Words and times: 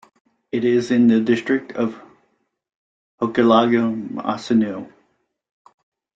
It 0.51 0.65
is 0.65 0.89
in 0.89 1.05
the 1.05 1.19
district 1.21 1.73
of 1.73 1.93
Hochelaga-Maisonneuve. 3.21 4.91